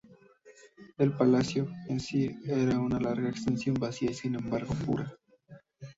[0.97, 5.15] El palacio en sí era una larga extensión vacía y sin embargo pura.